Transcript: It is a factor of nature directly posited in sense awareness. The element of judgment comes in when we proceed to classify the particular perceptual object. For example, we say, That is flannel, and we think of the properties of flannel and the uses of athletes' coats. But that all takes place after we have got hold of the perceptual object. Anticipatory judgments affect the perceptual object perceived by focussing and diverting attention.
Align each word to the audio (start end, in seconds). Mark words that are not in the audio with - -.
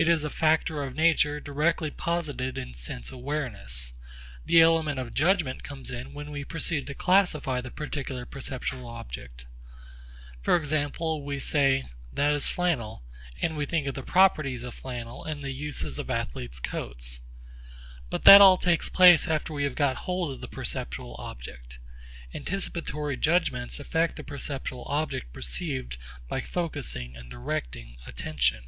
It 0.00 0.06
is 0.06 0.22
a 0.22 0.30
factor 0.30 0.84
of 0.84 0.94
nature 0.94 1.40
directly 1.40 1.90
posited 1.90 2.56
in 2.56 2.72
sense 2.72 3.10
awareness. 3.10 3.94
The 4.46 4.60
element 4.60 5.00
of 5.00 5.12
judgment 5.12 5.64
comes 5.64 5.90
in 5.90 6.12
when 6.12 6.30
we 6.30 6.44
proceed 6.44 6.86
to 6.86 6.94
classify 6.94 7.60
the 7.60 7.72
particular 7.72 8.24
perceptual 8.24 8.86
object. 8.88 9.46
For 10.40 10.54
example, 10.54 11.24
we 11.24 11.40
say, 11.40 11.86
That 12.12 12.32
is 12.32 12.46
flannel, 12.46 13.02
and 13.42 13.56
we 13.56 13.66
think 13.66 13.88
of 13.88 13.96
the 13.96 14.04
properties 14.04 14.62
of 14.62 14.72
flannel 14.74 15.24
and 15.24 15.42
the 15.42 15.50
uses 15.50 15.98
of 15.98 16.10
athletes' 16.10 16.60
coats. 16.60 17.18
But 18.08 18.22
that 18.22 18.40
all 18.40 18.56
takes 18.56 18.88
place 18.88 19.26
after 19.26 19.52
we 19.52 19.64
have 19.64 19.74
got 19.74 19.96
hold 20.06 20.30
of 20.30 20.40
the 20.40 20.46
perceptual 20.46 21.16
object. 21.18 21.80
Anticipatory 22.32 23.16
judgments 23.16 23.80
affect 23.80 24.14
the 24.14 24.22
perceptual 24.22 24.84
object 24.84 25.32
perceived 25.32 25.98
by 26.28 26.40
focussing 26.40 27.16
and 27.16 27.28
diverting 27.28 27.96
attention. 28.06 28.62